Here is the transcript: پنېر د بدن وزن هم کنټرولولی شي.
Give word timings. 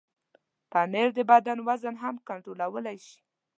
پنېر 0.71 1.09
د 1.17 1.19
بدن 1.31 1.57
وزن 1.67 1.95
هم 2.03 2.15
کنټرولولی 2.27 2.97
شي. 3.05 3.19